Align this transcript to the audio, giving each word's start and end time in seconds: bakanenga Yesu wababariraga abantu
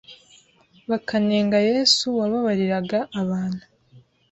bakanenga 0.89 1.57
Yesu 1.69 2.03
wababariraga 2.17 2.99
abantu 3.21 3.63